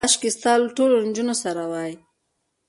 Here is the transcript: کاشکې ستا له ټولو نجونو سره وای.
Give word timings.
کاشکې 0.03 0.29
ستا 0.37 0.51
له 0.61 0.69
ټولو 0.77 0.93
نجونو 1.07 1.33
سره 1.43 1.63
وای. 1.71 1.93